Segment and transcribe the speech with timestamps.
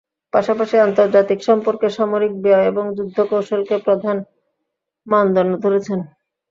[0.33, 4.17] পাশাপাশি আন্তর্জাতিক সম্পর্কে সামরিক ব্যয় এবং যুদ্ধ-কৌশলকে প্রধান
[5.07, 5.99] মানদণ্ড ধরেছেন।